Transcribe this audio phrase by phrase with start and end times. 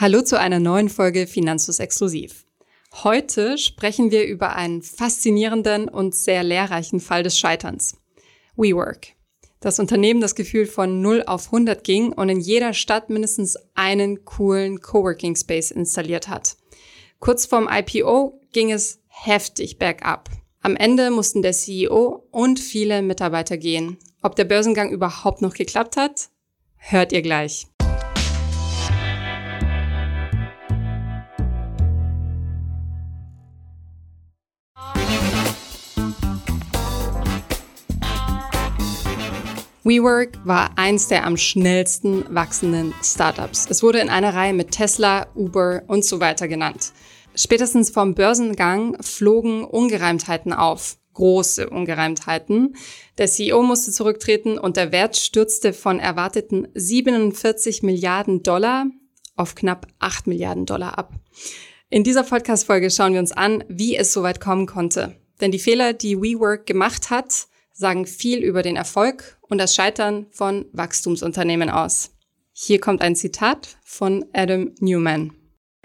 [0.00, 2.46] Hallo zu einer neuen Folge Finanzus Exklusiv.
[3.04, 7.98] Heute sprechen wir über einen faszinierenden und sehr lehrreichen Fall des Scheiterns.
[8.56, 9.08] WeWork.
[9.60, 14.24] Das Unternehmen das Gefühl von 0 auf 100 ging und in jeder Stadt mindestens einen
[14.24, 16.56] coolen Coworking Space installiert hat.
[17.18, 20.30] Kurz vorm IPO ging es heftig bergab.
[20.62, 23.98] Am Ende mussten der CEO und viele Mitarbeiter gehen.
[24.22, 26.30] Ob der Börsengang überhaupt noch geklappt hat,
[26.78, 27.69] hört ihr gleich.
[39.90, 43.66] WeWork war eins der am schnellsten wachsenden Startups.
[43.68, 46.92] Es wurde in einer Reihe mit Tesla, Uber und so weiter genannt.
[47.34, 50.96] Spätestens vom Börsengang flogen Ungereimtheiten auf.
[51.14, 52.76] Große Ungereimtheiten.
[53.18, 58.86] Der CEO musste zurücktreten und der Wert stürzte von erwarteten 47 Milliarden Dollar
[59.34, 61.14] auf knapp 8 Milliarden Dollar ab.
[61.88, 65.16] In dieser Podcast-Folge schauen wir uns an, wie es so weit kommen konnte.
[65.40, 70.26] Denn die Fehler, die WeWork gemacht hat, sagen viel über den Erfolg und das Scheitern
[70.30, 72.10] von Wachstumsunternehmen aus.
[72.52, 75.32] Hier kommt ein Zitat von Adam Newman.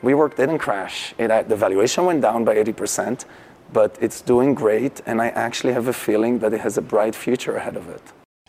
[0.01, 1.15] WeWork didn't crash.
[1.17, 3.25] It, uh, the valuation went down by 80%,
[3.73, 7.15] but it's doing great and I actually have a feeling that it has a bright
[7.15, 8.01] future ahead of it.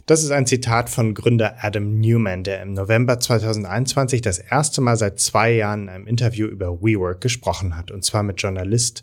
[0.06, 4.96] Das ist ein Zitat von Gründer Adam Newman, der im November 2021 das erste Mal
[4.96, 9.02] seit zwei Jahren in einem Interview über WeWork gesprochen hat, und zwar mit Journalist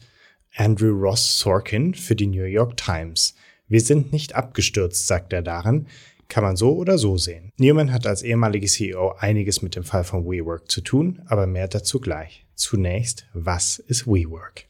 [0.55, 3.35] Andrew Ross Sorkin für die New York Times.
[3.67, 5.87] Wir sind nicht abgestürzt, sagt er daran.
[6.27, 7.51] Kann man so oder so sehen.
[7.57, 11.67] Newman hat als ehemaliger CEO einiges mit dem Fall von WeWork zu tun, aber mehr
[11.67, 12.45] dazu gleich.
[12.55, 14.65] Zunächst, was ist WeWork?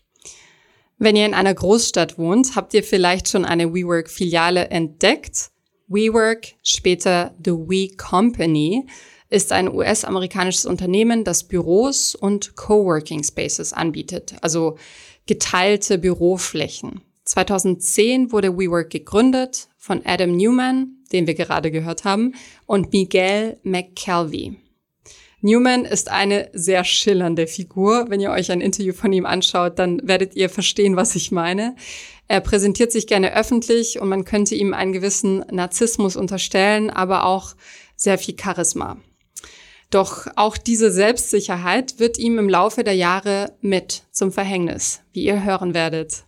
[0.98, 5.52] Wenn ihr in einer Großstadt wohnt, habt ihr vielleicht schon eine WeWork-Filiale entdeckt.
[5.88, 8.86] WeWork, später The We Company,
[9.30, 14.78] ist ein US-amerikanisches Unternehmen, das Büros und Coworking Spaces anbietet, also
[15.26, 17.02] geteilte Büroflächen.
[17.26, 22.34] 2010 wurde WeWork gegründet von Adam Newman, den wir gerade gehört haben,
[22.66, 24.58] und Miguel McKelvey.
[25.42, 28.06] Newman ist eine sehr schillernde Figur.
[28.10, 31.76] Wenn ihr euch ein Interview von ihm anschaut, dann werdet ihr verstehen, was ich meine.
[32.30, 37.56] Er präsentiert sich gerne öffentlich und man könnte ihm einen gewissen Narzissmus unterstellen, aber auch
[37.98, 38.98] sehr viel Charisma.
[39.90, 45.44] Doch auch diese Selbstsicherheit wird ihm im Laufe der Jahre mit zum Verhängnis, wie ihr
[45.44, 46.24] hören werdet.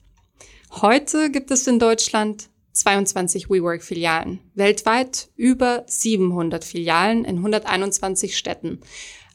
[0.82, 4.42] Heute gibt es in Deutschland 22 WeWork-Filialen.
[4.56, 8.82] Weltweit über 700 Filialen in 121 Städten.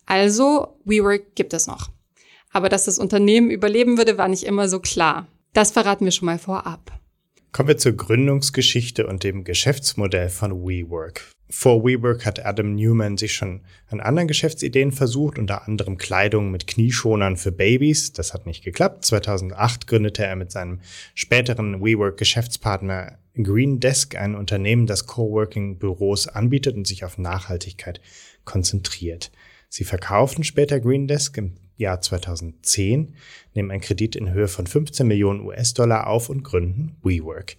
[0.05, 1.89] Also WeWork gibt es noch.
[2.53, 5.29] Aber dass das Unternehmen überleben würde, war nicht immer so klar.
[5.55, 7.01] Das verraten wir schon mal vorab.
[7.53, 11.33] Kommen wir zur Gründungsgeschichte und dem Geschäftsmodell von WeWork.
[11.53, 16.69] Vor WeWork hat Adam Newman sich schon an anderen Geschäftsideen versucht, unter anderem Kleidung mit
[16.69, 18.13] Knieschonern für Babys.
[18.13, 19.05] Das hat nicht geklappt.
[19.05, 20.81] 2008 gründete er mit seinem
[21.15, 28.01] späteren WeWork-Geschäftspartner Green Desk ein Unternehmen, das Coworking-Büros anbietet und sich auf Nachhaltigkeit
[28.45, 29.33] konzentriert.
[29.69, 33.15] Sie verkauften später Green Desk im Jahr 2010,
[33.55, 37.57] nehmen einen Kredit in Höhe von 15 Millionen US-Dollar auf und gründen WeWork.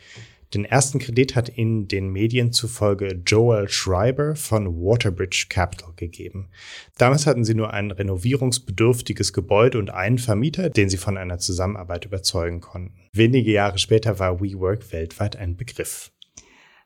[0.54, 6.50] Den ersten Kredit hat ihnen den Medien zufolge Joel Schreiber von Waterbridge Capital gegeben.
[6.98, 12.06] Damals hatten sie nur ein renovierungsbedürftiges Gebäude und einen Vermieter, den sie von einer Zusammenarbeit
[12.06, 12.96] überzeugen konnten.
[13.14, 16.12] Wenige Jahre später war WeWork weltweit ein Begriff.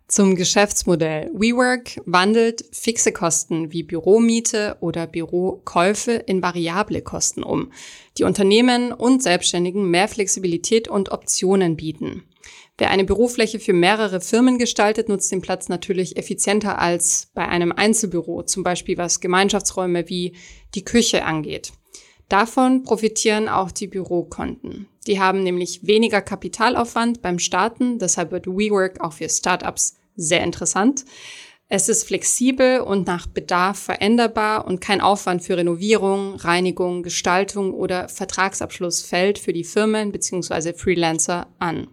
[0.08, 1.32] Zum Geschäftsmodell.
[1.34, 7.72] WeWork wandelt fixe Kosten wie Büromiete oder Bürokäufe in variable Kosten um,
[8.20, 12.24] die Unternehmen und Selbstständigen mehr Flexibilität und Optionen bieten.
[12.78, 17.72] Wer eine Bürofläche für mehrere Firmen gestaltet, nutzt den Platz natürlich effizienter als bei einem
[17.72, 20.36] Einzelbüro, zum Beispiel was Gemeinschaftsräume wie
[20.76, 21.72] die Küche angeht.
[22.28, 24.88] Davon profitieren auch die Bürokonten.
[25.08, 31.06] Die haben nämlich weniger Kapitalaufwand beim Starten, deshalb wird WeWork auch für Startups sehr interessant.
[31.68, 38.10] Es ist flexibel und nach Bedarf veränderbar und kein Aufwand für Renovierung, Reinigung, Gestaltung oder
[38.10, 40.74] Vertragsabschluss fällt für die Firmen bzw.
[40.74, 41.88] Freelancer an.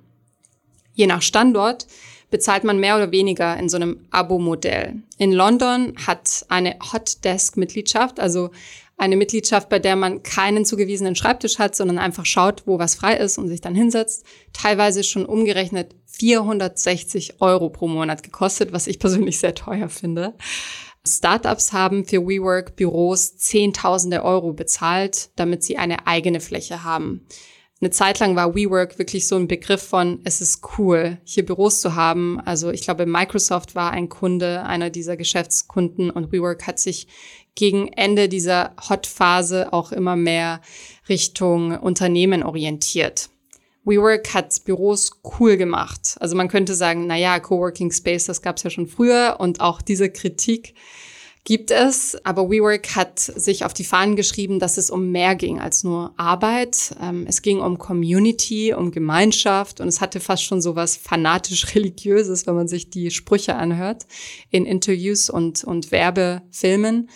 [0.94, 1.86] Je nach Standort
[2.30, 5.02] bezahlt man mehr oder weniger in so einem Abo-Modell.
[5.18, 8.50] In London hat eine Hot Desk-Mitgliedschaft, also
[8.96, 13.16] eine Mitgliedschaft, bei der man keinen zugewiesenen Schreibtisch hat, sondern einfach schaut, wo was frei
[13.16, 18.98] ist und sich dann hinsetzt, teilweise schon umgerechnet 460 Euro pro Monat gekostet, was ich
[18.98, 20.34] persönlich sehr teuer finde.
[21.06, 27.26] Startups haben für WeWork Büros Zehntausende Euro bezahlt, damit sie eine eigene Fläche haben
[27.82, 31.80] eine Zeit lang war WeWork wirklich so ein Begriff von, es ist cool, hier Büros
[31.80, 32.40] zu haben.
[32.40, 37.08] Also ich glaube, Microsoft war ein Kunde, einer dieser Geschäftskunden und WeWork hat sich
[37.56, 40.60] gegen Ende dieser Hot-Phase auch immer mehr
[41.08, 43.30] Richtung Unternehmen orientiert.
[43.84, 46.16] WeWork hat Büros cool gemacht.
[46.20, 49.60] Also man könnte sagen, na ja, Coworking Space, das gab es ja schon früher und
[49.60, 50.74] auch diese Kritik
[51.44, 52.16] gibt es.
[52.24, 56.14] Aber WeWork hat sich auf die Fahnen geschrieben, dass es um mehr ging als nur
[56.16, 56.94] Arbeit.
[57.00, 61.66] Ähm, es ging um Community, um Gemeinschaft und es hatte fast schon so was fanatisch
[61.74, 64.06] religiöses, wenn man sich die Sprüche anhört
[64.50, 67.08] in Interviews und, und Werbefilmen.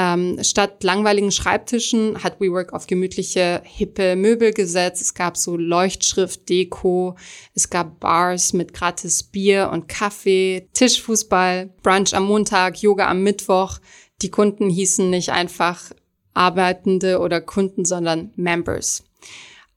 [0.00, 5.02] Ähm, statt langweiligen Schreibtischen hat WeWork auf gemütliche, hippe Möbel gesetzt.
[5.02, 7.16] Es gab so Leuchtschrift, Deko,
[7.54, 13.80] es gab Bars mit gratis Bier und Kaffee, Tischfußball, Brunch am Montag, Yoga am Mittwoch.
[14.22, 15.90] Die Kunden hießen nicht einfach
[16.32, 19.02] Arbeitende oder Kunden, sondern Members.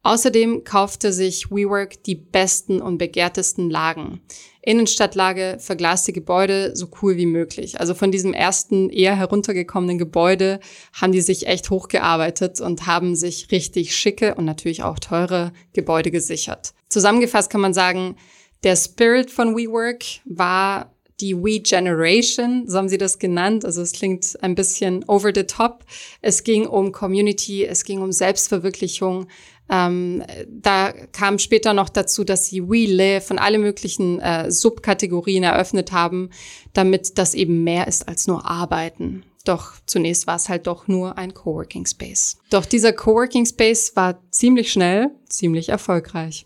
[0.03, 4.21] Außerdem kaufte sich WeWork die besten und begehrtesten Lagen.
[4.63, 7.79] Innenstadtlage, verglaste Gebäude, so cool wie möglich.
[7.79, 10.59] Also von diesem ersten eher heruntergekommenen Gebäude
[10.93, 16.11] haben die sich echt hochgearbeitet und haben sich richtig schicke und natürlich auch teure Gebäude
[16.11, 16.73] gesichert.
[16.89, 18.15] Zusammengefasst kann man sagen,
[18.63, 23.63] der Spirit von WeWork war die We Generation, so haben sie das genannt.
[23.63, 25.85] Also es klingt ein bisschen over the top.
[26.21, 29.27] Es ging um Community, es ging um Selbstverwirklichung,
[29.71, 35.43] ähm, da kam später noch dazu, dass sie We Live und alle möglichen äh, Subkategorien
[35.43, 36.29] eröffnet haben,
[36.73, 39.23] damit das eben mehr ist als nur Arbeiten.
[39.45, 42.37] Doch zunächst war es halt doch nur ein Coworking Space.
[42.49, 46.45] Doch dieser Coworking Space war ziemlich schnell, ziemlich erfolgreich.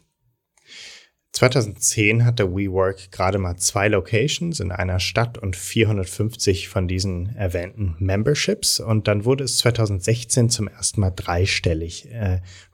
[1.36, 7.98] 2010 hatte WeWork gerade mal zwei Locations in einer Stadt und 450 von diesen erwähnten
[8.00, 8.80] Memberships.
[8.80, 12.08] Und dann wurde es 2016 zum ersten Mal dreistellig.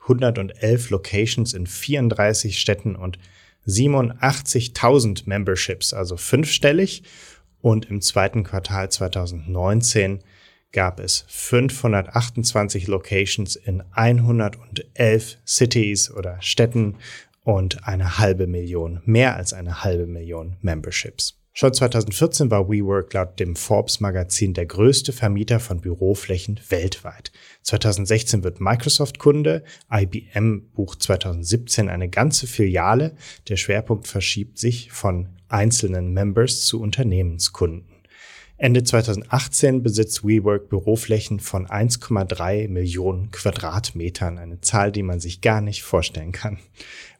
[0.02, 3.18] 111 äh, Locations in 34 Städten und
[3.66, 7.02] 87.000 Memberships, also fünfstellig.
[7.62, 10.20] Und im zweiten Quartal 2019
[10.70, 16.94] gab es 528 Locations in 111 Cities oder Städten
[17.44, 21.38] und eine halbe Million, mehr als eine halbe Million Memberships.
[21.54, 27.30] Schon 2014 war WeWork laut dem Forbes Magazin der größte Vermieter von Büroflächen weltweit.
[27.62, 29.62] 2016 wird Microsoft Kunde,
[29.92, 33.16] IBM bucht 2017 eine ganze Filiale,
[33.48, 37.91] der Schwerpunkt verschiebt sich von einzelnen Members zu Unternehmenskunden.
[38.62, 45.60] Ende 2018 besitzt WeWork Büroflächen von 1,3 Millionen Quadratmetern, eine Zahl, die man sich gar
[45.60, 46.60] nicht vorstellen kann.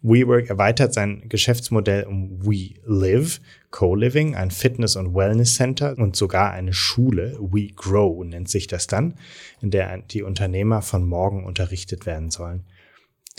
[0.03, 3.41] WeWork erweitert sein Geschäftsmodell um WeLive,
[3.73, 9.15] Co-Living, ein Fitness- und Wellness-Center und sogar eine Schule, WeGrow nennt sich das dann,
[9.61, 12.63] in der die Unternehmer von morgen unterrichtet werden sollen.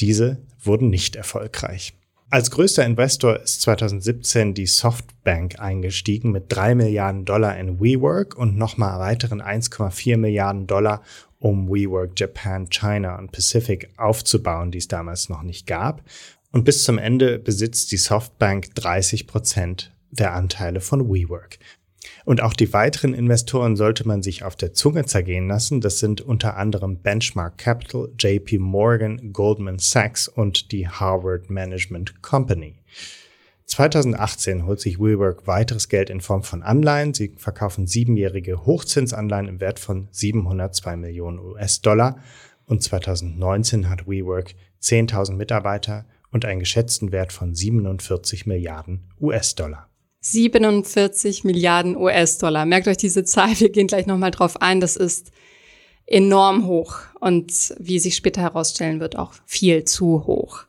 [0.01, 1.93] Diese wurden nicht erfolgreich.
[2.33, 8.57] Als größter Investor ist 2017 die Softbank eingestiegen mit drei Milliarden Dollar in WeWork und
[8.57, 11.03] nochmal weiteren 1,4 Milliarden Dollar,
[11.37, 16.01] um WeWork Japan, China und Pacific aufzubauen, die es damals noch nicht gab.
[16.51, 21.59] Und bis zum Ende besitzt die Softbank 30 Prozent der Anteile von WeWork.
[22.25, 25.81] Und auch die weiteren Investoren sollte man sich auf der Zunge zergehen lassen.
[25.81, 32.75] Das sind unter anderem Benchmark Capital, JP Morgan, Goldman Sachs und die Harvard Management Company.
[33.65, 37.13] 2018 holt sich WeWork weiteres Geld in Form von Anleihen.
[37.13, 42.17] Sie verkaufen siebenjährige Hochzinsanleihen im Wert von 702 Millionen US-Dollar.
[42.65, 49.87] Und 2019 hat WeWork 10.000 Mitarbeiter und einen geschätzten Wert von 47 Milliarden US-Dollar.
[50.23, 52.65] 47 Milliarden US-Dollar.
[52.65, 54.79] Merkt euch diese Zahl, wir gehen gleich nochmal drauf ein.
[54.79, 55.31] Das ist
[56.05, 60.65] enorm hoch und wie sich später herausstellen wird, auch viel zu hoch.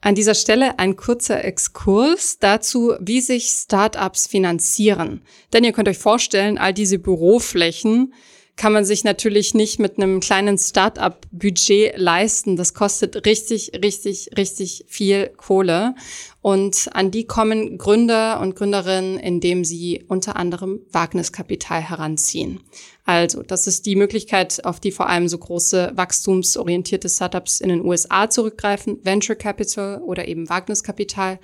[0.00, 5.22] An dieser Stelle ein kurzer Exkurs dazu, wie sich Startups finanzieren.
[5.52, 8.14] Denn ihr könnt euch vorstellen, all diese Büroflächen
[8.58, 12.56] kann man sich natürlich nicht mit einem kleinen Start-up-Budget leisten.
[12.56, 15.94] Das kostet richtig, richtig, richtig viel Kohle.
[16.42, 22.60] Und an die kommen Gründer und Gründerinnen, indem sie unter anderem Wagniskapital heranziehen.
[23.04, 27.84] Also, das ist die Möglichkeit, auf die vor allem so große wachstumsorientierte Startups in den
[27.84, 31.38] USA zurückgreifen, Venture Capital oder eben Wagniskapital.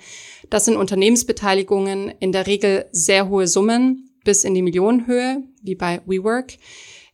[0.49, 6.01] Das sind Unternehmensbeteiligungen, in der Regel sehr hohe Summen bis in die Millionenhöhe, wie bei
[6.05, 6.57] WeWork.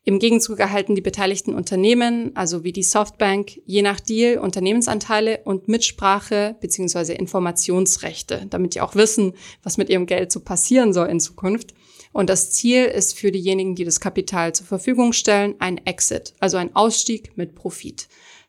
[0.04, 5.68] Im Gegenzug erhalten die beteiligten Unternehmen, also wie die Softbank, je nach Deal Unternehmensanteile und
[5.68, 7.14] Mitsprache bzw.
[7.14, 11.76] Informationsrechte, damit die auch wissen, was mit ihrem Geld so passieren soll in Zukunft.
[12.14, 16.58] Und das Ziel ist für diejenigen, die das Kapital zur Verfügung stellen, ein Exit, also
[16.58, 18.08] ein Ausstieg mit Profit.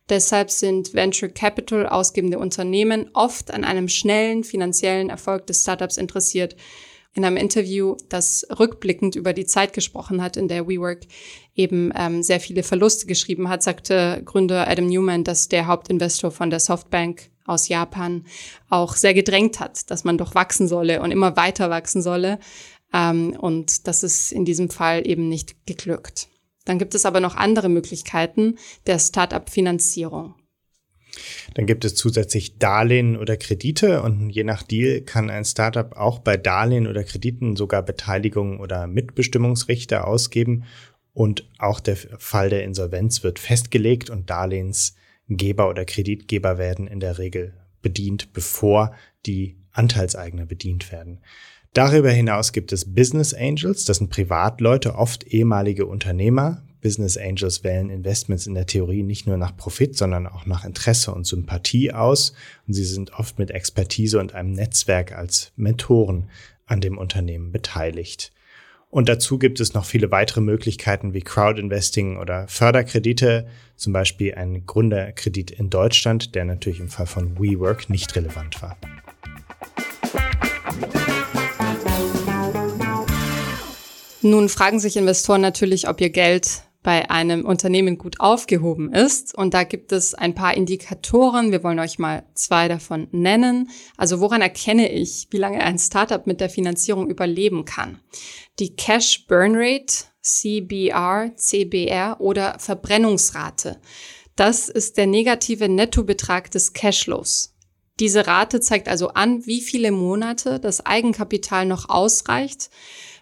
[0.09, 6.57] Deshalb sind Venture Capital ausgebende Unternehmen oft an einem schnellen finanziellen Erfolg des Startups interessiert
[7.15, 11.01] in einem Interview, das rückblickend über die Zeit gesprochen hat, in der WeWork
[11.55, 16.49] eben ähm, sehr viele Verluste geschrieben hat, sagte Gründer Adam Newman, dass der Hauptinvestor von
[16.51, 18.25] der Softbank aus Japan
[18.71, 22.39] auch sehr gedrängt hat, dass man doch wachsen solle und immer weiter wachsen solle.
[22.93, 26.29] Ähm, und das ist in diesem Fall eben nicht geglückt.
[26.65, 30.35] Dann gibt es aber noch andere Möglichkeiten der Start-up-Finanzierung.
[31.55, 36.19] Dann gibt es zusätzlich Darlehen oder Kredite und je nach Deal kann ein Startup auch
[36.19, 40.65] bei Darlehen oder Krediten sogar Beteiligung oder Mitbestimmungsrechte ausgeben
[41.13, 47.19] und auch der Fall der Insolvenz wird festgelegt und Darlehensgeber oder Kreditgeber werden in der
[47.19, 48.95] Regel bedient, bevor
[49.27, 51.21] die Anteilseigner bedient werden.
[51.75, 57.89] Darüber hinaus gibt es Business Angels, das sind Privatleute, oft ehemalige Unternehmer, Business Angels wählen
[57.89, 62.35] Investments in der Theorie nicht nur nach Profit, sondern auch nach Interesse und Sympathie aus.
[62.67, 66.29] Und sie sind oft mit Expertise und einem Netzwerk als Mentoren
[66.67, 68.33] an dem Unternehmen beteiligt.
[68.91, 74.67] Und dazu gibt es noch viele weitere Möglichkeiten wie Crowdinvesting oder Förderkredite, zum Beispiel ein
[74.67, 78.77] Gründerkredit in Deutschland, der natürlich im Fall von WeWork nicht relevant war.
[84.21, 89.37] Nun fragen sich Investoren natürlich, ob ihr Geld bei einem Unternehmen gut aufgehoben ist.
[89.37, 91.53] Und da gibt es ein paar Indikatoren.
[91.53, 93.71] Wir wollen euch mal zwei davon nennen.
[93.97, 98.01] Also woran erkenne ich, wie lange ein Startup mit der Finanzierung überleben kann?
[98.59, 103.81] Die Cash Burn Rate, CBR, CBR oder Verbrennungsrate.
[104.37, 107.55] Das ist der negative Nettobetrag des Cashflows.
[108.01, 112.71] Diese Rate zeigt also an, wie viele Monate das Eigenkapital noch ausreicht,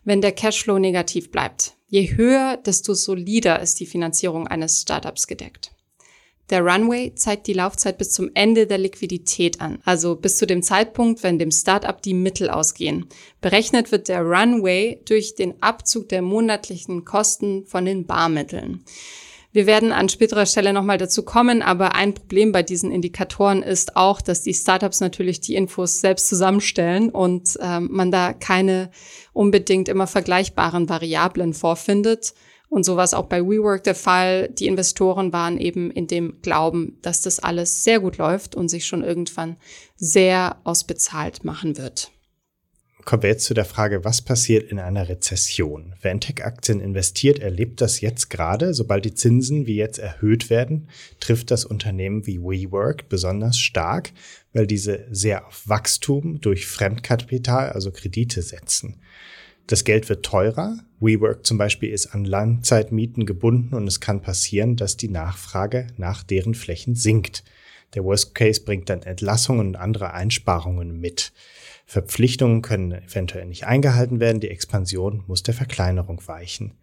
[0.04, 1.74] wenn der Cashflow negativ bleibt.
[1.88, 5.72] Je höher, desto solider ist die Finanzierung eines Startups gedeckt.
[6.50, 10.64] Der Runway zeigt die Laufzeit bis zum Ende der Liquidität an, also bis zu dem
[10.64, 13.06] Zeitpunkt, wenn dem Startup die Mittel ausgehen.
[13.40, 18.84] Berechnet wird der Runway durch den Abzug der monatlichen Kosten von den Barmitteln.
[19.52, 23.96] Wir werden an späterer Stelle nochmal dazu kommen, aber ein Problem bei diesen Indikatoren ist
[23.96, 28.90] auch, dass die Startups natürlich die Infos selbst zusammenstellen und ähm, man da keine
[29.32, 32.32] unbedingt immer vergleichbaren Variablen vorfindet.
[32.68, 34.48] Und so war es auch bei WeWork der Fall.
[34.50, 38.86] Die Investoren waren eben in dem Glauben, dass das alles sehr gut läuft und sich
[38.86, 39.56] schon irgendwann
[39.96, 42.12] sehr ausbezahlt machen wird
[43.04, 45.94] kommen wir jetzt zu der Frage, was passiert in einer Rezession?
[46.00, 48.74] Wer in Tech-Aktien investiert, erlebt das jetzt gerade.
[48.74, 50.88] Sobald die Zinsen wie jetzt erhöht werden,
[51.20, 54.12] trifft das Unternehmen wie WeWork besonders stark,
[54.52, 58.96] weil diese sehr auf Wachstum durch Fremdkapital, also Kredite setzen.
[59.66, 60.78] Das Geld wird teurer.
[60.98, 66.22] WeWork zum Beispiel ist an Langzeitmieten gebunden und es kann passieren, dass die Nachfrage nach
[66.22, 67.44] deren Flächen sinkt.
[67.94, 71.32] Der Worst Case bringt dann Entlassungen und andere Einsparungen mit.
[71.90, 76.74] Verpflichtungen können eventuell nicht eingehalten werden, die Expansion muss der Verkleinerung weichen.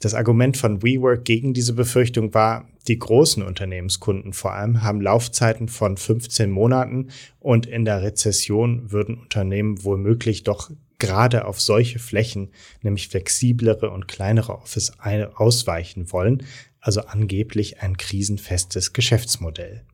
[0.00, 5.68] Das Argument von WeWork gegen diese Befürchtung war, die großen Unternehmenskunden vor allem haben Laufzeiten
[5.68, 12.50] von 15 Monaten und in der Rezession würden Unternehmen womöglich doch gerade auf solche Flächen,
[12.82, 16.42] nämlich flexiblere und kleinere Office ausweichen wollen,
[16.80, 19.84] also angeblich ein krisenfestes Geschäftsmodell.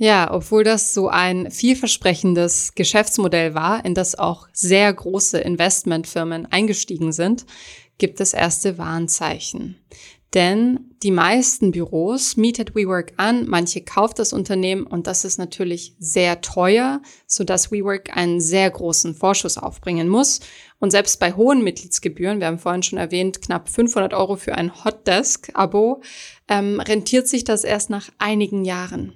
[0.00, 7.10] Ja, obwohl das so ein vielversprechendes Geschäftsmodell war, in das auch sehr große Investmentfirmen eingestiegen
[7.10, 7.44] sind,
[7.98, 9.76] gibt es erste Warnzeichen.
[10.34, 15.96] Denn die meisten Büros mietet WeWork an, manche kauft das Unternehmen und das ist natürlich
[15.98, 20.40] sehr teuer, sodass WeWork einen sehr großen Vorschuss aufbringen muss.
[20.78, 24.84] Und selbst bei hohen Mitgliedsgebühren, wir haben vorhin schon erwähnt, knapp 500 Euro für ein
[24.84, 26.02] Hotdesk-Abo,
[26.46, 29.14] ähm, rentiert sich das erst nach einigen Jahren.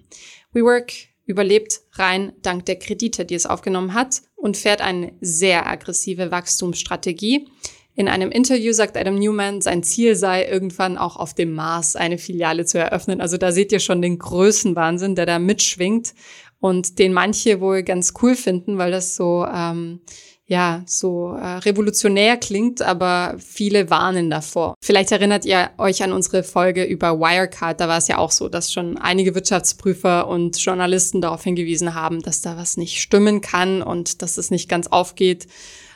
[0.53, 0.93] WeWork
[1.25, 7.49] überlebt rein dank der Kredite, die es aufgenommen hat und fährt eine sehr aggressive Wachstumsstrategie.
[7.95, 12.19] In einem Interview sagt Adam Newman, sein Ziel sei, irgendwann auch auf dem Mars eine
[12.19, 13.21] Filiale zu eröffnen.
[13.21, 16.15] Also da seht ihr schon den Größenwahnsinn, der da mitschwingt
[16.59, 20.01] und den manche wohl ganz cool finden, weil das so ähm,
[20.47, 24.75] ja, so äh, revolutionär klingt, aber viele warnen davor.
[24.83, 27.81] Vielleicht erinnert ihr euch an unsere Folge über Wirecard.
[27.81, 32.21] Da war es ja auch so, dass schon einige Wirtschaftsprüfer und Journalisten darauf hingewiesen haben,
[32.21, 35.47] dass da was nicht stimmen kann und dass es nicht ganz aufgeht,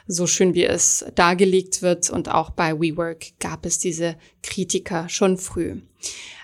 [0.07, 2.09] so schön wie es dargelegt wird.
[2.09, 5.81] Und auch bei WeWork gab es diese Kritiker schon früh.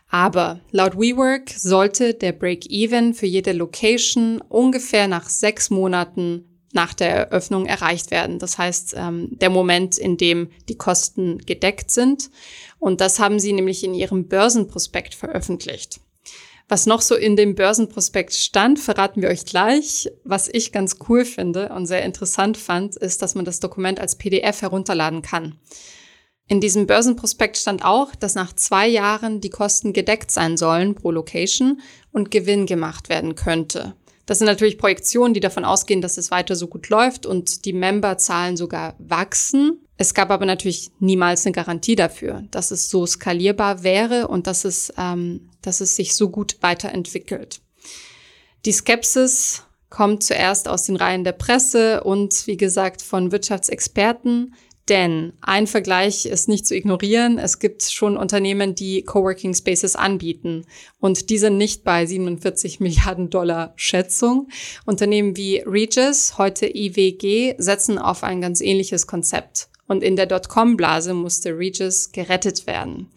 [0.09, 7.11] Aber laut WeWork sollte der Break-Even für jede Location ungefähr nach sechs Monaten nach der
[7.11, 8.38] Eröffnung erreicht werden.
[8.38, 12.31] Das heißt, ähm, der Moment, in dem die Kosten gedeckt sind.
[12.79, 16.00] Und das haben sie nämlich in ihrem Börsenprospekt veröffentlicht.
[16.69, 20.11] Was noch so in dem Börsenprospekt stand, verraten wir euch gleich.
[20.25, 24.17] Was ich ganz cool finde und sehr interessant fand, ist, dass man das Dokument als
[24.17, 25.59] PDF herunterladen kann.
[26.49, 31.11] In diesem Börsenprospekt stand auch, dass nach zwei Jahren die Kosten gedeckt sein sollen pro
[31.11, 33.95] Location und Gewinn gemacht werden könnte.
[34.26, 37.73] Das sind natürlich Projektionen, die davon ausgehen, dass es weiter so gut läuft und die
[37.73, 39.79] Memberzahlen sogar wachsen.
[39.97, 44.64] Es gab aber natürlich niemals eine Garantie dafür, dass es so skalierbar wäre und dass
[44.64, 47.61] es, ähm, dass es sich so gut weiterentwickelt.
[48.64, 54.55] Die Skepsis kommt zuerst aus den Reihen der Presse und wie gesagt von Wirtschaftsexperten.
[54.89, 57.39] Denn ein Vergleich ist nicht zu ignorieren.
[57.39, 60.65] Es gibt schon Unternehmen, die Coworking Spaces anbieten.
[60.99, 64.49] Und die sind nicht bei 47 Milliarden Dollar Schätzung.
[64.85, 69.69] Unternehmen wie Regis, heute IWG, setzen auf ein ganz ähnliches Konzept.
[69.87, 73.09] Und in der Dotcom-Blase musste Regis gerettet werden.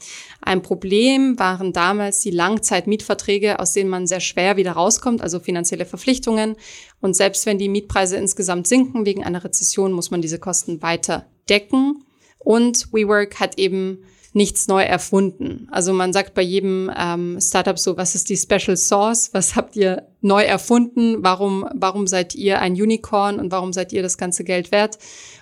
[0.41, 5.85] Ein Problem waren damals die Langzeitmietverträge, aus denen man sehr schwer wieder rauskommt, also finanzielle
[5.85, 6.57] Verpflichtungen.
[7.01, 11.25] Und selbst wenn die Mietpreise insgesamt sinken wegen einer Rezession, muss man diese Kosten weiter
[11.49, 12.03] decken.
[12.39, 15.67] Und WeWork hat eben nichts neu erfunden.
[15.71, 19.29] Also man sagt bei jedem ähm, Startup so, was ist die Special Source?
[19.33, 21.23] Was habt ihr neu erfunden?
[21.23, 24.97] Warum, warum seid ihr ein Unicorn und warum seid ihr das ganze Geld wert?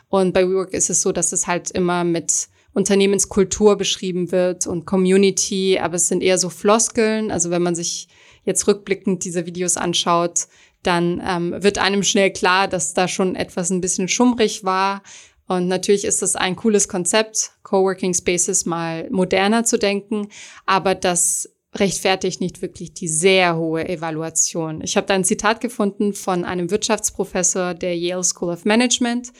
[0.09, 4.85] Und bei WeWork ist es so, dass es halt immer mit Unternehmenskultur beschrieben wird und
[4.85, 7.31] Community, aber es sind eher so Floskeln.
[7.31, 8.07] Also wenn man sich
[8.45, 10.47] jetzt rückblickend diese Videos anschaut,
[10.83, 15.01] dann ähm, wird einem schnell klar, dass da schon etwas ein bisschen schummrig war.
[15.47, 20.29] Und natürlich ist das ein cooles Konzept, Coworking Spaces mal moderner zu denken,
[20.65, 24.81] aber das rechtfertigt nicht wirklich die sehr hohe Evaluation.
[24.81, 29.31] Ich habe da ein Zitat gefunden von einem Wirtschaftsprofessor der Yale School of Management,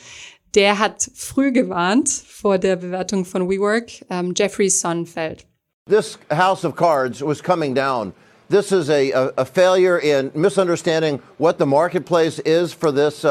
[0.54, 5.44] der hat früh gewarnt vor der Bewertung von WeWork, um, Jeffrey Sonnenfeld.
[5.88, 8.12] This house of cards was coming down.
[8.48, 13.24] This is a, a, a failure in misunderstanding what the marketplace is for this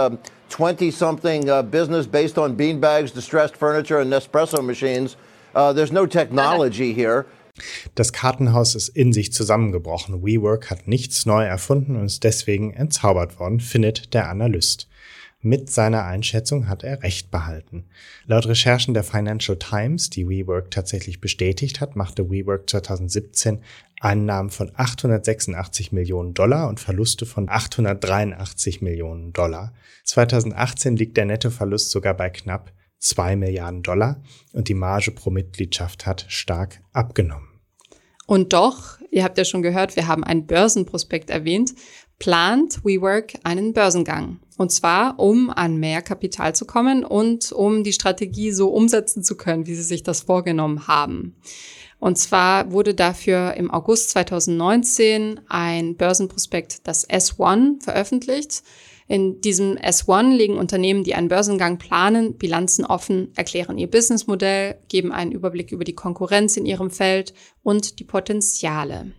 [0.54, 5.18] 20 um, something uh, business based on beanbags, distressed furniture, and Nespresso machines.
[5.56, 7.26] Uh, there's no technology here.
[7.96, 10.24] Das Kartenhaus ist in sich zusammengebrochen.
[10.24, 14.88] WeWork hat nichts neu erfunden und ist deswegen entzaubert worden, findet der Analyst.
[15.46, 17.84] Mit seiner Einschätzung hat er recht behalten.
[18.26, 23.60] Laut Recherchen der Financial Times, die WeWork tatsächlich bestätigt hat, machte WeWork 2017
[24.00, 29.74] Einnahmen von 886 Millionen Dollar und Verluste von 883 Millionen Dollar.
[30.06, 36.06] 2018 liegt der Nettoverlust sogar bei knapp 2 Milliarden Dollar und die Marge pro Mitgliedschaft
[36.06, 37.50] hat stark abgenommen.
[38.26, 41.74] Und doch, ihr habt ja schon gehört, wir haben einen Börsenprospekt erwähnt,
[42.24, 44.40] plant WeWork einen Börsengang.
[44.58, 49.36] Und zwar, um an mehr Kapital zu kommen und um die Strategie so umsetzen zu
[49.36, 51.36] können, wie sie sich das vorgenommen haben.
[52.00, 58.64] Und zwar wurde dafür im August 2019 ein Börsenprospekt, das S1, veröffentlicht.
[59.10, 65.12] In diesem S1 legen Unternehmen, die einen Börsengang planen, Bilanzen offen, erklären ihr Businessmodell, geben
[65.12, 67.34] einen Überblick über die Konkurrenz in ihrem Feld
[67.64, 69.12] und die Potenziale.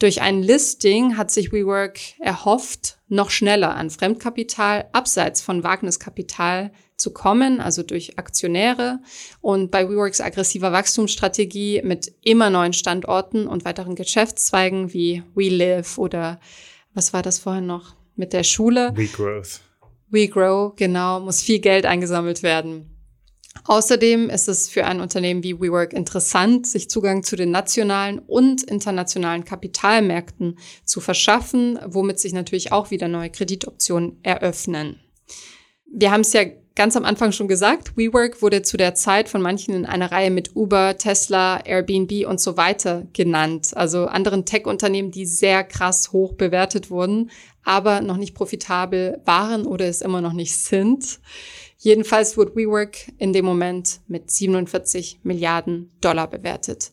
[0.00, 7.12] Durch ein Listing hat sich WeWork erhofft, noch schneller an Fremdkapital abseits von Wagniskapital zu
[7.12, 9.00] kommen, also durch Aktionäre.
[9.42, 16.40] Und bei WeWorks aggressiver Wachstumsstrategie mit immer neuen Standorten und weiteren Geschäftszweigen wie WeLive oder
[16.94, 18.92] was war das vorhin noch mit der Schule?
[18.94, 19.60] WeGrowth.
[20.08, 22.90] WeGrow, genau, muss viel Geld eingesammelt werden.
[23.64, 28.62] Außerdem ist es für ein Unternehmen wie WeWork interessant, sich Zugang zu den nationalen und
[28.62, 35.00] internationalen Kapitalmärkten zu verschaffen, womit sich natürlich auch wieder neue Kreditoptionen eröffnen.
[35.92, 36.44] Wir haben es ja
[36.76, 40.30] ganz am Anfang schon gesagt, WeWork wurde zu der Zeit von manchen in einer Reihe
[40.30, 43.76] mit Uber, Tesla, Airbnb und so weiter genannt.
[43.76, 47.30] Also anderen Tech-Unternehmen, die sehr krass hoch bewertet wurden,
[47.64, 51.20] aber noch nicht profitabel waren oder es immer noch nicht sind.
[51.82, 56.92] Jedenfalls wurde WeWork in dem Moment mit 47 Milliarden Dollar bewertet.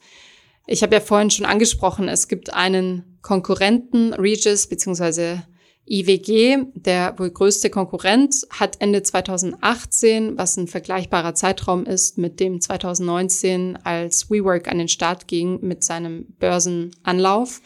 [0.66, 5.40] Ich habe ja vorhin schon angesprochen, es gibt einen Konkurrenten, Regis bzw.
[5.86, 12.62] IWG, der wohl größte Konkurrent, hat Ende 2018, was ein vergleichbarer Zeitraum ist mit dem
[12.62, 17.62] 2019, als WeWork an den Start ging mit seinem Börsenanlauf,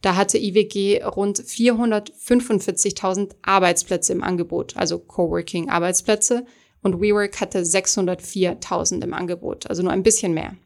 [0.00, 6.44] da hatte IWG rund 445.000 Arbeitsplätze im Angebot, also Coworking-Arbeitsplätze
[6.82, 10.56] und WeWork hatte 604.000 im Angebot, also nur ein bisschen mehr.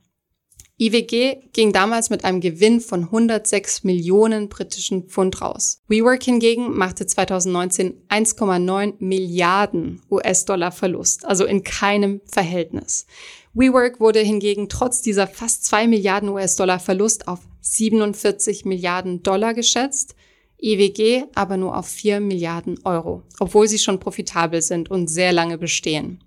[0.79, 5.81] IWG ging damals mit einem Gewinn von 106 Millionen britischen Pfund raus.
[5.89, 13.07] WeWork hingegen machte 2019 1,9 Milliarden US-Dollar Verlust, also in keinem Verhältnis.
[13.55, 20.15] WeWork wurde hingegen trotz dieser fast 2 Milliarden US-Dollar Verlust auf 47 Milliarden Dollar geschätzt,
[20.59, 25.59] EWG aber nur auf 4 Milliarden Euro, obwohl sie schon profitabel sind und sehr lange
[25.59, 26.21] bestehen.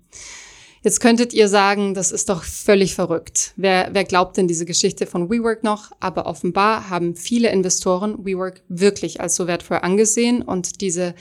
[0.82, 3.52] Jetzt könntet ihr sagen, das ist doch völlig verrückt.
[3.56, 5.90] Wer, wer glaubt denn diese Geschichte von WeWork noch?
[6.00, 11.14] Aber offenbar haben viele Investoren WeWork wirklich als so wertvoll angesehen und diese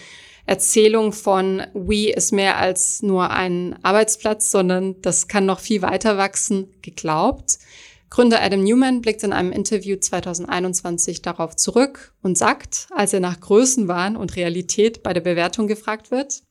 [0.45, 6.17] Erzählung von We ist mehr als nur ein Arbeitsplatz, sondern das kann noch viel weiter
[6.17, 7.60] wachsen, geglaubt.
[8.10, 13.39] Gründer Adam Newman blickt in einem Interview 2021 darauf zurück und sagt, als er nach
[13.39, 16.41] Größenwahn und Realität bei der Bewertung gefragt wird,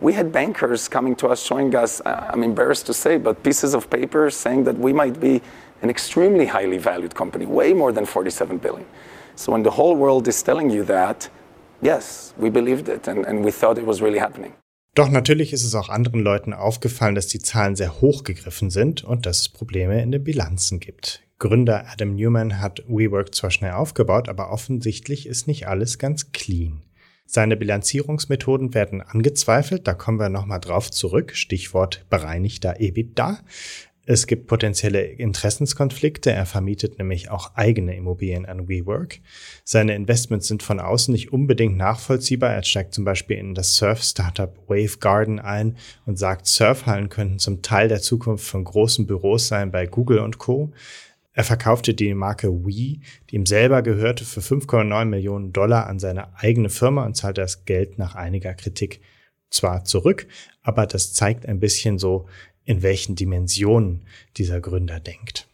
[0.00, 3.74] We had bankers coming to us showing us, uh, I'm embarrassed to say, but pieces
[3.74, 5.40] of paper saying that we might be
[5.82, 8.86] an extremely highly valued company, way more than 47 billion.
[9.34, 11.28] So when the whole world is telling you that,
[11.82, 14.52] yes, we believed it and, and we thought it was really happening.
[14.98, 19.04] Doch natürlich ist es auch anderen Leuten aufgefallen, dass die Zahlen sehr hoch gegriffen sind
[19.04, 21.22] und dass es Probleme in den Bilanzen gibt.
[21.38, 26.82] Gründer Adam Newman hat WeWork zwar schnell aufgebaut, aber offensichtlich ist nicht alles ganz clean.
[27.26, 33.38] Seine Bilanzierungsmethoden werden angezweifelt, da kommen wir nochmal drauf zurück, Stichwort bereinigter EBITDA.
[34.10, 36.32] Es gibt potenzielle Interessenskonflikte.
[36.32, 39.20] Er vermietet nämlich auch eigene Immobilien an WeWork.
[39.64, 42.54] Seine Investments sind von außen nicht unbedingt nachvollziehbar.
[42.54, 47.60] Er steigt zum Beispiel in das Surf-Startup Wave Garden ein und sagt, Surfhallen könnten zum
[47.60, 50.72] Teil der Zukunft von großen Büros sein bei Google und Co.
[51.34, 56.34] Er verkaufte die Marke Wii, die ihm selber gehörte, für 5,9 Millionen Dollar an seine
[56.34, 59.02] eigene Firma und zahlte das Geld nach einiger Kritik
[59.50, 60.26] zwar zurück,
[60.62, 62.26] aber das zeigt ein bisschen so,
[62.68, 64.02] in welchen Dimensionen
[64.36, 65.48] dieser Gründer denkt.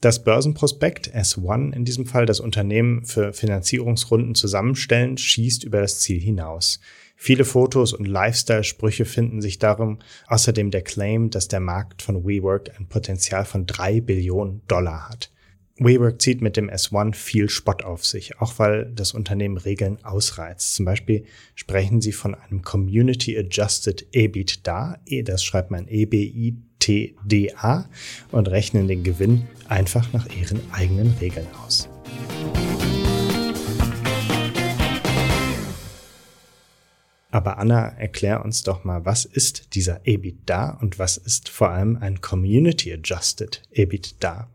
[0.00, 6.20] Das Börsenprospekt S1, in diesem Fall das Unternehmen für Finanzierungsrunden zusammenstellen, schießt über das Ziel
[6.20, 6.78] hinaus.
[7.16, 12.78] Viele Fotos und Lifestyle-Sprüche finden sich darum, außerdem der Claim, dass der Markt von WeWork
[12.78, 15.32] ein Potenzial von drei Billionen Dollar hat.
[15.78, 20.74] WeWork zieht mit dem S1 viel Spott auf sich, auch weil das Unternehmen Regeln ausreizt.
[20.74, 26.54] Zum Beispiel sprechen sie von einem Community Adjusted EBITDA, e, das schreibt man EBITDA,
[28.32, 31.90] und rechnen den Gewinn einfach nach ihren eigenen Regeln aus.
[37.30, 41.98] Aber Anna, erklär uns doch mal, was ist dieser EBITDA und was ist vor allem
[41.98, 44.48] ein Community Adjusted EBITDA?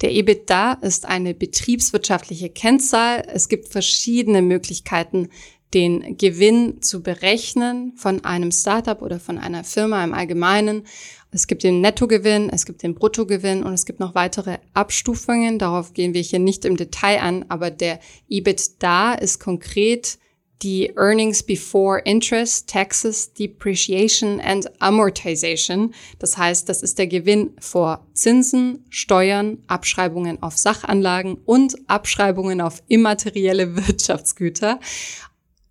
[0.00, 3.24] Der EBITDA ist eine betriebswirtschaftliche Kennzahl.
[3.26, 5.28] Es gibt verschiedene Möglichkeiten,
[5.72, 10.86] den Gewinn zu berechnen von einem Startup oder von einer Firma im Allgemeinen.
[11.32, 15.58] Es gibt den Nettogewinn, es gibt den Bruttogewinn und es gibt noch weitere Abstufungen.
[15.58, 20.18] Darauf gehen wir hier nicht im Detail an, aber der EBITDA ist konkret
[20.64, 25.92] die Earnings Before Interest, Taxes, Depreciation and Amortization.
[26.18, 32.82] Das heißt, das ist der Gewinn vor Zinsen, Steuern, Abschreibungen auf Sachanlagen und Abschreibungen auf
[32.88, 34.80] immaterielle Wirtschaftsgüter.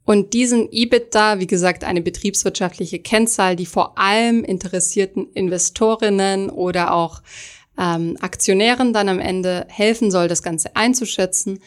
[0.06, 7.22] Und diesen EBITDA, wie gesagt, eine betriebswirtschaftliche Kennzahl, die vor allem interessierten Investorinnen oder auch
[7.80, 11.60] ähm, Aktionären dann am Ende helfen soll, das Ganze einzuschätzen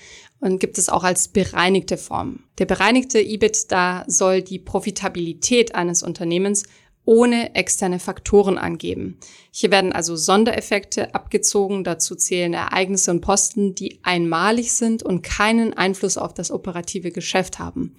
[0.46, 2.44] und gibt es auch als bereinigte Form.
[2.58, 6.64] Der bereinigte EBITDA soll die Profitabilität eines Unternehmens
[7.04, 9.18] ohne externe Faktoren angeben.
[9.50, 15.72] Hier werden also Sondereffekte abgezogen, dazu zählen Ereignisse und Posten, die einmalig sind und keinen
[15.74, 17.96] Einfluss auf das operative Geschäft haben.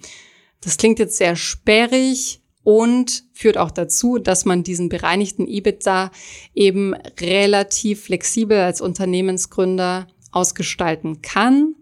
[0.60, 6.10] Das klingt jetzt sehr sperrig und führt auch dazu, dass man diesen bereinigten EBITDA
[6.54, 11.74] eben relativ flexibel als Unternehmensgründer ausgestalten kann.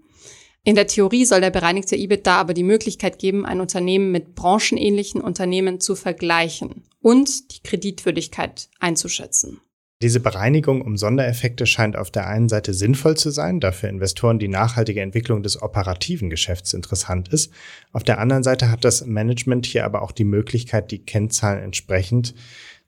[0.66, 5.20] In der Theorie soll der bereinigte EBITDA aber die Möglichkeit geben, ein Unternehmen mit branchenähnlichen
[5.20, 9.60] Unternehmen zu vergleichen und die Kreditwürdigkeit einzuschätzen.
[10.02, 14.40] Diese Bereinigung um Sondereffekte scheint auf der einen Seite sinnvoll zu sein, da für Investoren
[14.40, 17.52] die nachhaltige Entwicklung des operativen Geschäfts interessant ist.
[17.92, 22.34] Auf der anderen Seite hat das Management hier aber auch die Möglichkeit, die Kennzahlen entsprechend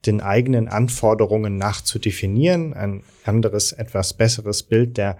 [0.05, 5.17] den eigenen Anforderungen nach zu definieren, ein anderes, etwas besseres Bild der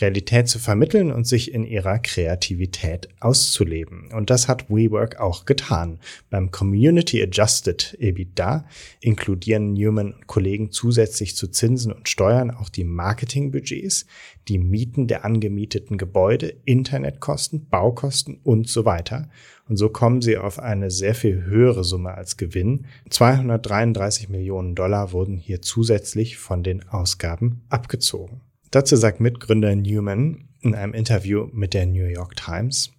[0.00, 4.10] Realität zu vermitteln und sich in ihrer Kreativität auszuleben.
[4.12, 5.98] Und das hat WeWork auch getan.
[6.30, 8.64] Beim Community Adjusted EBITDA
[9.00, 14.06] inkludieren Newman und Kollegen zusätzlich zu Zinsen und Steuern auch die Marketingbudgets,
[14.46, 19.28] die Mieten der angemieteten Gebäude, Internetkosten, Baukosten und so weiter.
[19.68, 22.86] Und so kommen sie auf eine sehr viel höhere Summe als Gewinn.
[23.10, 28.40] 233 Millionen Dollar wurden hier zusätzlich von den Ausgaben abgezogen.
[28.70, 32.90] Dazu sagt Mitgründer Newman in einem Interview mit der New York Times.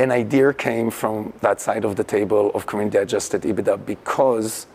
[0.00, 4.66] An idea came from that side of the table of community adjusted EBITDA because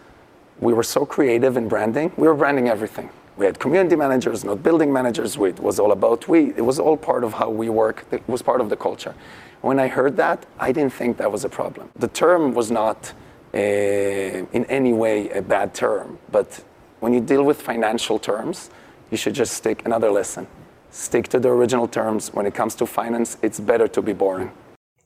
[0.61, 2.13] we were so creative in branding.
[2.15, 3.09] We were branding everything.
[3.35, 5.35] We had community managers, not building managers.
[5.35, 6.53] It was all about we.
[6.55, 8.05] It was all part of how we work.
[8.11, 9.15] It was part of the culture.
[9.59, 11.89] When I heard that, I didn't think that was a problem.
[11.97, 13.11] The term was not
[13.53, 16.63] uh, in any way a bad term, but
[17.01, 18.69] when you deal with financial terms,
[19.11, 20.47] you should just stick another lesson.
[20.91, 22.31] Stick to the original terms.
[22.33, 24.51] When it comes to finance, it's better to be boring.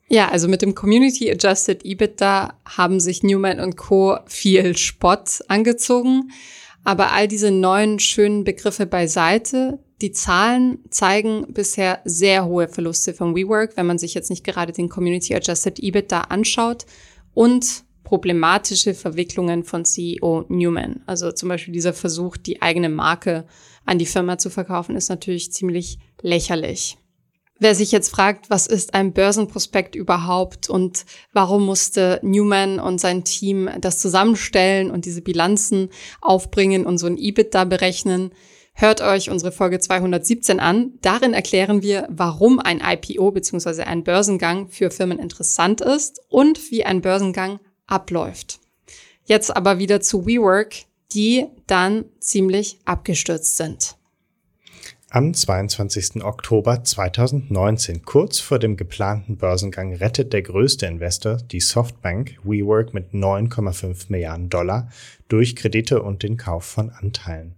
[0.07, 4.19] Ja, also mit dem Community Adjusted EBITDA haben sich Newman und Co.
[4.27, 6.31] viel Spott angezogen.
[6.83, 13.35] Aber all diese neuen schönen Begriffe beiseite, die Zahlen zeigen bisher sehr hohe Verluste von
[13.35, 16.85] WeWork, wenn man sich jetzt nicht gerade den Community Adjusted EBITDA anschaut
[17.33, 21.01] und problematische Verwicklungen von CEO Newman.
[21.05, 23.45] Also zum Beispiel dieser Versuch, die eigene Marke
[23.85, 26.97] an die Firma zu verkaufen, ist natürlich ziemlich lächerlich.
[27.59, 33.23] Wer sich jetzt fragt, was ist ein Börsenprospekt überhaupt und warum musste Newman und sein
[33.23, 35.89] Team das zusammenstellen und diese Bilanzen
[36.19, 38.31] aufbringen und so ein EBITDA berechnen,
[38.73, 40.93] hört euch unsere Folge 217 an.
[41.01, 43.83] Darin erklären wir, warum ein IPO bzw.
[43.83, 48.59] ein Börsengang für Firmen interessant ist und wie ein Börsengang abläuft.
[49.25, 50.75] Jetzt aber wieder zu WeWork,
[51.13, 53.95] die dann ziemlich abgestürzt sind.
[55.09, 56.23] Am 22.
[56.23, 63.11] Oktober 2019, kurz vor dem geplanten Börsengang, rettet der größte Investor, die Softbank, WeWork mit
[63.13, 64.89] 9,5 Milliarden Dollar
[65.27, 67.53] durch Kredite und den Kauf von Anteilen.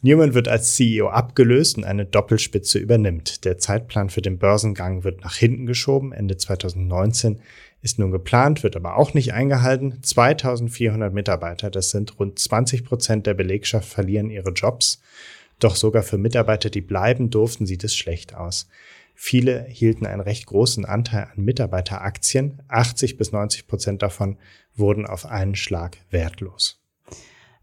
[0.00, 3.44] Newman wird als CEO abgelöst und eine Doppelspitze übernimmt.
[3.44, 6.12] Der Zeitplan für den Börsengang wird nach hinten geschoben.
[6.12, 7.40] Ende 2019
[7.80, 10.02] ist nun geplant, wird aber auch nicht eingehalten.
[10.02, 15.00] 2400 Mitarbeiter, das sind rund 20 Prozent der Belegschaft, verlieren ihre Jobs.
[15.58, 18.68] Doch sogar für Mitarbeiter, die bleiben durften, sieht es schlecht aus.
[19.14, 22.62] Viele hielten einen recht großen Anteil an Mitarbeiteraktien.
[22.68, 24.38] 80 bis 90 Prozent davon
[24.76, 26.80] wurden auf einen Schlag wertlos.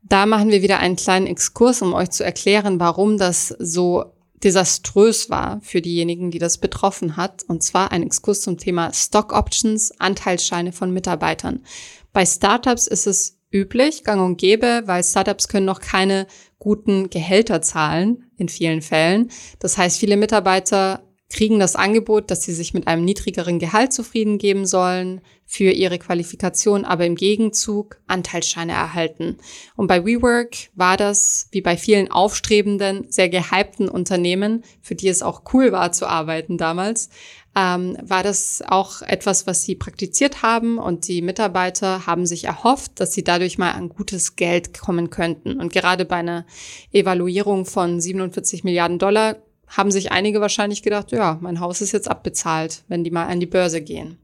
[0.04, 4.15] Da machen wir wieder einen kleinen Exkurs, um euch zu erklären, warum das so
[4.46, 7.44] desaströs war für diejenigen, die das betroffen hat.
[7.48, 11.66] Und zwar ein Exkurs zum Thema Stock Options, Anteilsscheine von Mitarbeitern.
[12.14, 16.28] Bei Startups ist es üblich, gang und gäbe, weil Startups können noch keine
[16.60, 19.32] guten Gehälter zahlen in vielen Fällen.
[19.60, 24.38] Das heißt, viele Mitarbeiter kriegen das Angebot, dass sie sich mit einem niedrigeren Gehalt zufrieden
[24.38, 29.38] geben sollen für ihre Qualifikation, aber im Gegenzug Anteilsscheine erhalten.
[29.76, 35.22] Und bei WeWork war das, wie bei vielen aufstrebenden, sehr gehypten Unternehmen, für die es
[35.22, 37.10] auch cool war zu arbeiten damals,
[37.56, 43.00] ähm, war das auch etwas, was sie praktiziert haben und die Mitarbeiter haben sich erhofft,
[43.00, 45.60] dass sie dadurch mal an gutes Geld kommen könnten.
[45.60, 46.46] Und gerade bei einer
[46.92, 52.10] Evaluierung von 47 Milliarden Dollar haben sich einige wahrscheinlich gedacht, ja, mein Haus ist jetzt
[52.10, 54.18] abbezahlt, wenn die mal an die Börse gehen.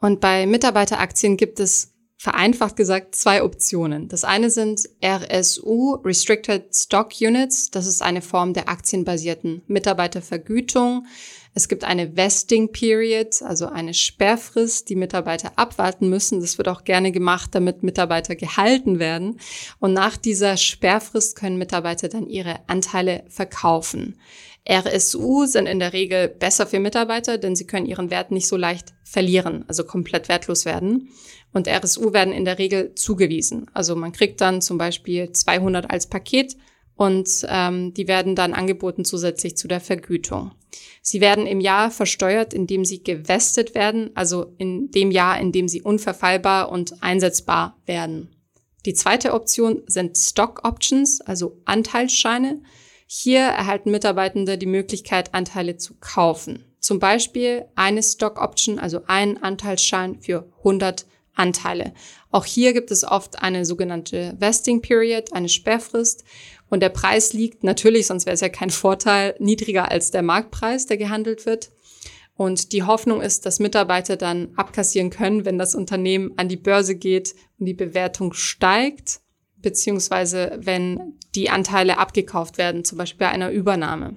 [0.00, 4.06] Und bei Mitarbeiteraktien gibt es vereinfacht gesagt zwei Optionen.
[4.08, 7.70] Das eine sind RSU, Restricted Stock Units.
[7.70, 11.06] Das ist eine Form der aktienbasierten Mitarbeitervergütung.
[11.54, 16.40] Es gibt eine Vesting Period, also eine Sperrfrist, die Mitarbeiter abwarten müssen.
[16.40, 19.38] Das wird auch gerne gemacht, damit Mitarbeiter gehalten werden.
[19.78, 24.18] Und nach dieser Sperrfrist können Mitarbeiter dann ihre Anteile verkaufen.
[24.68, 28.56] RSU sind in der Regel besser für Mitarbeiter, denn sie können ihren Wert nicht so
[28.56, 31.08] leicht verlieren, also komplett wertlos werden.
[31.52, 33.66] Und RSU werden in der Regel zugewiesen.
[33.74, 36.56] Also man kriegt dann zum Beispiel 200 als Paket
[36.96, 40.52] und ähm, die werden dann angeboten zusätzlich zu der Vergütung.
[41.02, 45.68] Sie werden im Jahr versteuert, indem sie gewestet werden, also in dem Jahr, in dem
[45.68, 48.34] sie unverfallbar und einsetzbar werden.
[48.86, 52.62] Die zweite Option sind Stock Options, also Anteilsscheine.
[53.06, 56.64] Hier erhalten Mitarbeitende die Möglichkeit, Anteile zu kaufen.
[56.80, 61.94] Zum Beispiel eine Stock Option, also einen Anteilsschein für 100 Anteile.
[62.30, 66.24] Auch hier gibt es oft eine sogenannte Vesting Period, eine Sperrfrist.
[66.68, 70.86] Und der Preis liegt natürlich, sonst wäre es ja kein Vorteil, niedriger als der Marktpreis,
[70.86, 71.70] der gehandelt wird.
[72.34, 76.94] Und die Hoffnung ist, dass Mitarbeiter dann abkassieren können, wenn das Unternehmen an die Börse
[76.94, 79.20] geht und die Bewertung steigt,
[79.56, 84.16] beziehungsweise wenn die Anteile abgekauft werden, zum Beispiel bei einer Übernahme.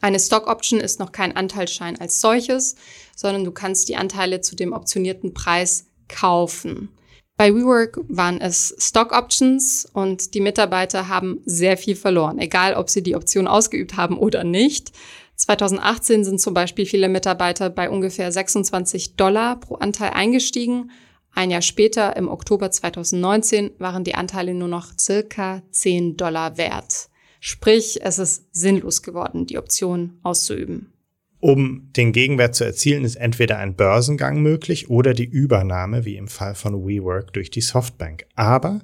[0.00, 2.74] Eine Stock Option ist noch kein Anteilsschein als solches,
[3.14, 6.90] sondern du kannst die Anteile zu dem optionierten Preis kaufen.
[7.36, 12.90] Bei WeWork waren es Stock Options und die Mitarbeiter haben sehr viel verloren, egal ob
[12.90, 14.92] sie die Option ausgeübt haben oder nicht.
[15.36, 20.90] 2018 sind zum Beispiel viele Mitarbeiter bei ungefähr 26 Dollar pro Anteil eingestiegen.
[21.32, 27.08] Ein Jahr später, im Oktober 2019, waren die Anteile nur noch circa 10 Dollar wert.
[27.40, 30.92] Sprich, es ist sinnlos geworden, die Option auszuüben.
[31.40, 36.28] Um den Gegenwert zu erzielen, ist entweder ein Börsengang möglich oder die Übernahme, wie im
[36.28, 38.26] Fall von WeWork, durch die Softbank.
[38.34, 38.80] Aber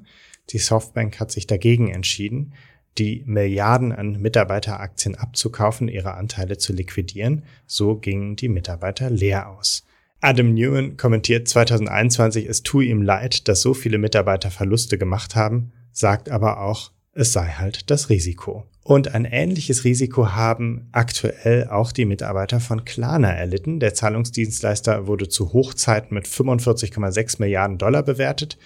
[0.50, 2.54] die Softbank hat sich dagegen entschieden,
[2.96, 7.44] die Milliarden an Mitarbeiteraktien abzukaufen, ihre Anteile zu liquidieren.
[7.66, 9.84] So gingen die Mitarbeiter leer aus.
[10.22, 15.72] Adam Newman kommentiert 2021, es tue ihm leid, dass so viele Mitarbeiter Verluste gemacht haben,
[15.92, 18.64] sagt aber auch, es sei halt das Risiko.
[18.86, 23.80] Und ein ähnliches Risiko haben aktuell auch die Mitarbeiter von Klarna erlitten.
[23.80, 28.58] Der Zahlungsdienstleister wurde zu Hochzeiten mit 45,6 Milliarden Dollar bewertet.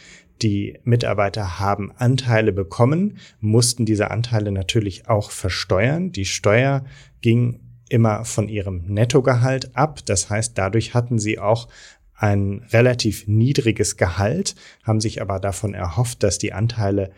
[0.42, 6.12] Die Mitarbeiter haben Anteile bekommen, mussten diese Anteile natürlich auch versteuern.
[6.12, 6.84] Die Steuer
[7.22, 10.00] ging immer von ihrem Nettogehalt ab.
[10.04, 11.66] Das heißt, dadurch hatten sie auch
[12.14, 14.54] ein relativ niedriges Gehalt,
[14.84, 17.10] haben sich aber davon erhofft, dass die Anteile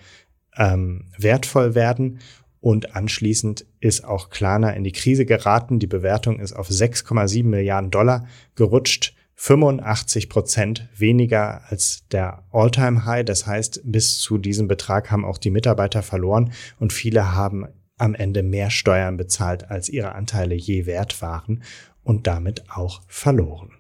[0.57, 2.21] ähm, wertvoll werden.
[2.63, 5.81] Und anschließend ist auch Klarna in die Krise geraten.
[5.81, 9.15] Die Bewertung ist auf 6,7 Milliarden Dollar gerutscht.
[9.35, 13.25] 85 Prozent weniger als der All-Time-High.
[13.25, 17.67] Das heißt, bis zu diesem Betrag haben auch die Mitarbeiter verloren und viele haben
[17.99, 21.65] am Ende mehr Steuern bezahlt, als ihre Anteile je wert waren
[22.05, 23.73] und damit auch verloren.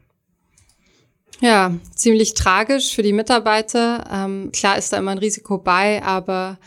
[1.38, 4.04] Ja, ziemlich tragisch für die Mitarbeiter.
[4.12, 6.58] Ähm, klar ist da immer ein Risiko bei, aber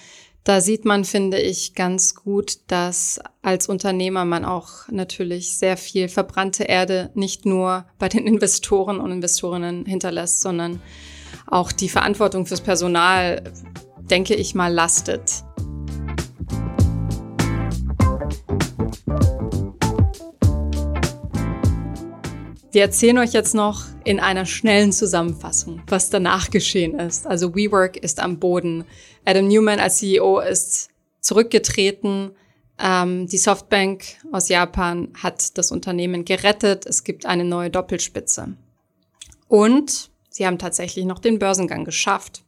[0.45, 6.07] da sieht man, finde ich, ganz gut, dass als Unternehmer man auch natürlich sehr viel
[6.07, 10.81] verbrannte Erde nicht nur bei den Investoren und Investorinnen hinterlässt, sondern
[11.47, 13.41] auch die Verantwortung fürs Personal,
[14.09, 15.44] denke ich mal, lastet.
[22.75, 27.25] Wir erzählen euch jetzt noch in einer schnellen Zusammenfassung, was danach geschehen ist.
[27.25, 28.83] Also WeWork ist am Boden.
[29.23, 30.89] Adam Newman als CEO ist
[31.21, 32.31] zurückgetreten.
[32.77, 36.85] Ähm, die Softbank aus Japan hat das Unternehmen gerettet.
[36.85, 38.57] Es gibt eine neue Doppelspitze.
[39.47, 42.43] Und sie haben tatsächlich noch den Börsengang geschafft.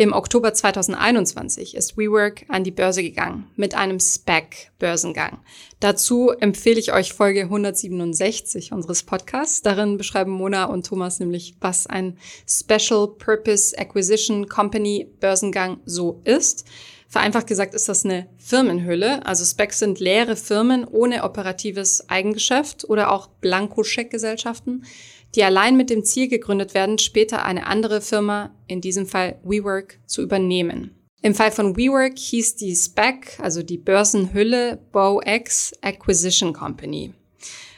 [0.00, 5.38] Im Oktober 2021 ist WeWork an die Börse gegangen mit einem SPAC-Börsengang.
[5.80, 9.62] Dazu empfehle ich euch Folge 167 unseres Podcasts.
[9.62, 12.16] Darin beschreiben Mona und Thomas nämlich, was ein
[12.48, 16.64] Special Purpose Acquisition Company Börsengang so ist.
[17.08, 19.26] Vereinfacht gesagt ist das eine Firmenhülle.
[19.26, 24.82] Also Specs sind leere Firmen ohne operatives Eigengeschäft oder auch Blankoscheckgesellschaften.
[24.82, 29.38] gesellschaften die allein mit dem Ziel gegründet werden, später eine andere Firma, in diesem Fall
[29.44, 30.94] WeWork, zu übernehmen.
[31.20, 37.12] Im Fall von WeWork hieß die SPAC, also die Börsenhülle, BowX Acquisition Company.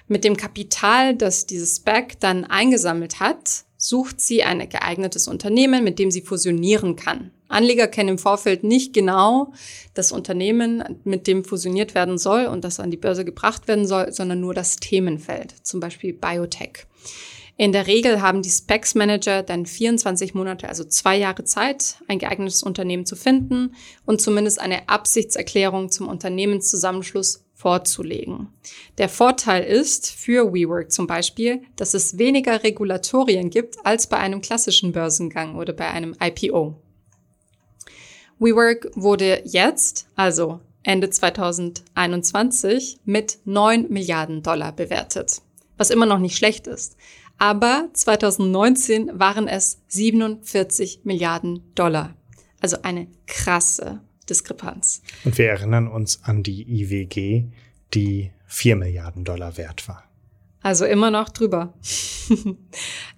[0.09, 5.99] Mit dem Kapital, das dieses SPAC dann eingesammelt hat, sucht sie ein geeignetes Unternehmen, mit
[5.99, 7.31] dem sie fusionieren kann.
[7.49, 9.53] Anleger kennen im Vorfeld nicht genau
[9.95, 14.13] das Unternehmen, mit dem fusioniert werden soll und das an die Börse gebracht werden soll,
[14.13, 16.87] sondern nur das Themenfeld, zum Beispiel Biotech.
[17.61, 22.19] In der Regel haben die Specs Manager dann 24 Monate, also zwei Jahre Zeit, ein
[22.19, 23.75] geeignetes Unternehmen zu finden
[24.07, 28.49] und zumindest eine Absichtserklärung zum Unternehmenszusammenschluss vorzulegen.
[28.97, 34.41] Der Vorteil ist für WeWork zum Beispiel, dass es weniger Regulatorien gibt als bei einem
[34.41, 36.81] klassischen Börsengang oder bei einem IPO.
[38.39, 45.43] WeWork wurde jetzt, also Ende 2021, mit 9 Milliarden Dollar bewertet,
[45.77, 46.97] was immer noch nicht schlecht ist
[47.41, 52.15] aber 2019 waren es 47 Milliarden Dollar.
[52.61, 55.01] Also eine krasse Diskrepanz.
[55.25, 57.47] Und wir erinnern uns an die IWG,
[57.95, 60.05] die 4 Milliarden Dollar wert war.
[60.63, 61.73] Also immer noch drüber.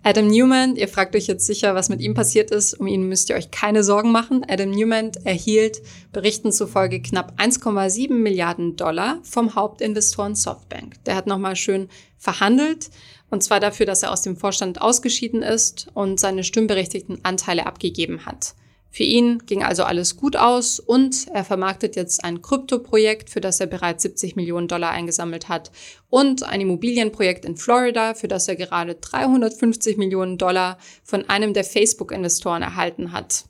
[0.04, 2.74] Adam Newman, ihr fragt euch jetzt sicher, was mit ihm passiert ist.
[2.74, 4.46] Um ihn müsst ihr euch keine Sorgen machen.
[4.48, 5.82] Adam Newman erhielt
[6.12, 11.02] Berichten zufolge knapp 1,7 Milliarden Dollar vom Hauptinvestoren Softbank.
[11.06, 12.90] Der hat nochmal schön verhandelt
[13.32, 18.26] und zwar dafür, dass er aus dem Vorstand ausgeschieden ist und seine stimmberechtigten Anteile abgegeben
[18.26, 18.54] hat.
[18.90, 23.58] Für ihn ging also alles gut aus und er vermarktet jetzt ein Kryptoprojekt, für das
[23.58, 25.70] er bereits 70 Millionen Dollar eingesammelt hat
[26.10, 31.64] und ein Immobilienprojekt in Florida, für das er gerade 350 Millionen Dollar von einem der
[31.64, 33.46] Facebook-Investoren erhalten hat.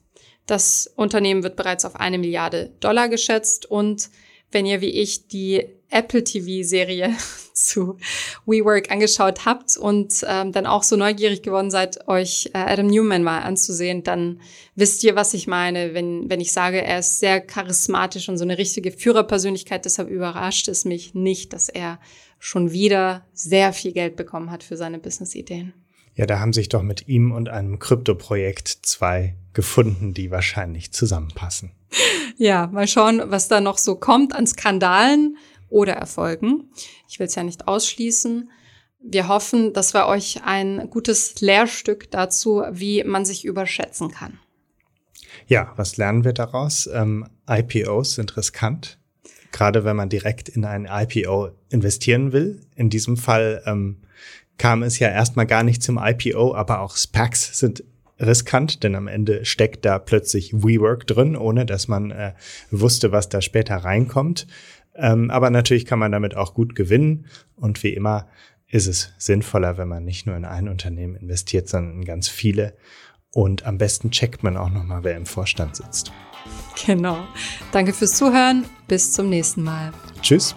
[0.46, 4.10] Das Unternehmen wird bereits auf eine Milliarde Dollar geschätzt und
[4.52, 7.14] wenn ihr wie ich die Apple TV-Serie
[7.54, 7.98] zu
[8.46, 13.22] WeWork angeschaut habt und ähm, dann auch so neugierig geworden seid, euch äh, Adam Newman
[13.22, 14.40] mal anzusehen, dann
[14.74, 18.44] wisst ihr, was ich meine, wenn, wenn ich sage, er ist sehr charismatisch und so
[18.44, 19.84] eine richtige Führerpersönlichkeit.
[19.84, 22.00] Deshalb überrascht es mich nicht, dass er
[22.38, 25.74] schon wieder sehr viel Geld bekommen hat für seine Business-Ideen.
[26.14, 31.72] Ja, da haben sich doch mit ihm und einem Krypto-Projekt zwei gefunden, die wahrscheinlich zusammenpassen.
[32.36, 35.36] Ja, mal schauen, was da noch so kommt an Skandalen
[35.68, 36.70] oder Erfolgen.
[37.08, 38.50] Ich will es ja nicht ausschließen.
[39.00, 44.38] Wir hoffen, dass wir euch ein gutes Lehrstück dazu, wie man sich überschätzen kann.
[45.46, 46.88] Ja, was lernen wir daraus?
[46.92, 48.98] Ähm, IPOs sind riskant.
[49.50, 52.60] gerade wenn man direkt in ein IPO investieren will.
[52.74, 54.01] In diesem Fall ähm,
[54.62, 57.82] kam es ja erstmal gar nicht zum IPO, aber auch SPACs sind
[58.20, 62.34] riskant, denn am Ende steckt da plötzlich WeWork drin, ohne dass man äh,
[62.70, 64.46] wusste, was da später reinkommt.
[64.94, 68.28] Ähm, aber natürlich kann man damit auch gut gewinnen und wie immer
[68.68, 72.76] ist es sinnvoller, wenn man nicht nur in ein Unternehmen investiert, sondern in ganz viele.
[73.32, 76.12] Und am besten checkt man auch nochmal, wer im Vorstand sitzt.
[76.86, 77.18] Genau.
[77.72, 78.64] Danke fürs Zuhören.
[78.86, 79.90] Bis zum nächsten Mal.
[80.20, 80.54] Tschüss.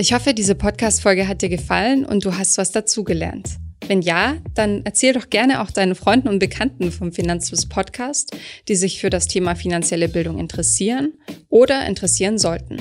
[0.00, 3.56] Ich hoffe, diese Podcast-Folge hat dir gefallen und du hast was dazugelernt.
[3.88, 8.36] Wenn ja, dann erzähl doch gerne auch deinen Freunden und Bekannten vom Finanzfluss Podcast,
[8.68, 11.14] die sich für das Thema finanzielle Bildung interessieren
[11.48, 12.76] oder interessieren sollten.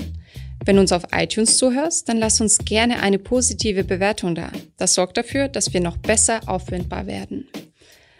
[0.64, 4.52] Wenn du uns auf iTunes zuhörst, dann lass uns gerne eine positive Bewertung da.
[4.78, 7.48] Das sorgt dafür, dass wir noch besser auffindbar werden.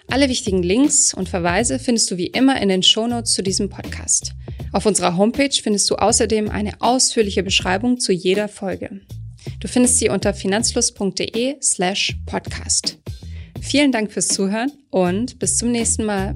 [0.10, 4.34] Alle wichtigen Links und Verweise findest du wie immer in den Shownotes zu diesem Podcast.
[4.72, 9.02] Auf unserer Homepage findest du außerdem eine ausführliche Beschreibung zu jeder Folge.
[9.60, 13.00] Du findest sie unter finanzfluss.de slash podcast.
[13.62, 16.36] Vielen Dank fürs Zuhören und bis zum nächsten Mal.